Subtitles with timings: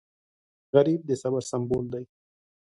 [0.73, 2.03] غریب د صبر سمبول دی